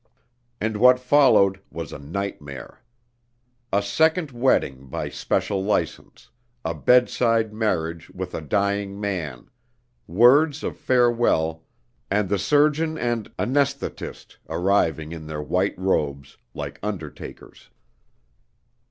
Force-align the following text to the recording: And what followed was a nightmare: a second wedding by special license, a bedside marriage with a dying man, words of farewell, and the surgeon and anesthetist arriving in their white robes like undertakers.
And 0.59 0.77
what 0.77 0.97
followed 0.99 1.61
was 1.71 1.93
a 1.93 1.99
nightmare: 1.99 2.81
a 3.71 3.83
second 3.83 4.31
wedding 4.31 4.87
by 4.87 5.09
special 5.09 5.63
license, 5.63 6.31
a 6.65 6.73
bedside 6.73 7.53
marriage 7.53 8.09
with 8.09 8.33
a 8.33 8.41
dying 8.41 8.99
man, 8.99 9.51
words 10.07 10.63
of 10.63 10.75
farewell, 10.75 11.65
and 12.09 12.29
the 12.29 12.39
surgeon 12.39 12.97
and 12.97 13.29
anesthetist 13.37 14.37
arriving 14.49 15.11
in 15.11 15.27
their 15.27 15.43
white 15.43 15.77
robes 15.77 16.35
like 16.55 16.79
undertakers. 16.81 17.69